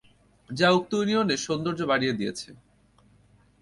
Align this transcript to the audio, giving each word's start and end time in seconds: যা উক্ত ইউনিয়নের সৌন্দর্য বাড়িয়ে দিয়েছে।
যা 0.49 0.67
উক্ত 0.71 0.91
ইউনিয়নের 0.97 1.39
সৌন্দর্য 1.45 1.81
বাড়িয়ে 1.91 2.17
দিয়েছে। 2.19 2.49